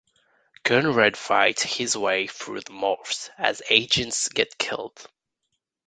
Conrad 0.63 1.15
fights 1.15 1.61
his 1.61 1.95
way 1.95 2.25
through 2.25 2.61
the 2.61 2.71
Morphs 2.71 3.29
as 3.37 3.61
agents 3.69 4.29
get 4.29 4.57
killed. 4.57 4.99